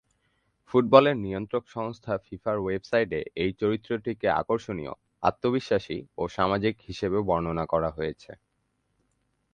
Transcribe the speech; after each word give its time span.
ফুটবলের 0.67 1.17
নিয়ন্ত্রক 1.17 1.63
সংস্থা 1.67 2.13
ফিফার 2.25 2.57
ওয়েবসাইটে 2.61 3.19
এই 3.35 3.51
চরিত্রটিকে 3.61 4.27
আকর্ষণীয়, 4.41 4.93
আত্মবিশ্বাসী 5.23 5.99
ও 6.17 6.23
সামাজিক 6.27 6.75
হিসেবে 6.87 7.17
বর্ণনা 7.29 7.65
করা 7.65 7.89
হয়েছে। 7.89 8.31